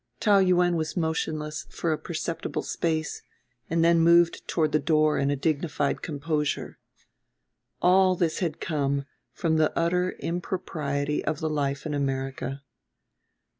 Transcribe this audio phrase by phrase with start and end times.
[0.19, 3.21] Taou Yuen was motionless for a perceptible space,
[3.69, 6.79] and then moved toward the door in a dignified composure.
[7.83, 12.63] All this had come from the utter impropriety of the life in America.